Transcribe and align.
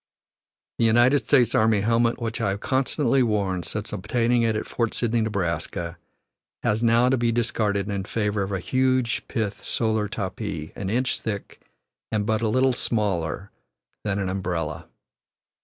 The 0.79 0.85
United 0.85 1.19
States 1.19 1.53
army 1.53 1.81
helmet 1.81 2.19
which 2.19 2.41
I 2.41 2.49
have 2.49 2.59
constantly 2.59 3.21
worn 3.21 3.61
since 3.61 3.93
obtaining 3.93 4.41
it 4.41 4.55
at 4.55 4.65
Fort 4.65 4.95
Sydney, 4.95 5.21
Neb., 5.21 5.37
has 6.63 6.81
now 6.81 7.09
to 7.09 7.17
be 7.17 7.31
discarded 7.31 7.87
in 7.87 8.05
favor 8.05 8.41
of 8.41 8.51
a 8.51 8.59
huge 8.59 9.27
pith 9.27 9.61
solar 9.61 10.07
topee 10.07 10.71
an 10.75 10.89
inch 10.89 11.19
thick 11.19 11.61
and 12.11 12.25
but 12.25 12.41
little 12.41 12.73
smaller 12.73 13.51
than 14.03 14.17
an 14.17 14.27
umbrella. 14.29 14.87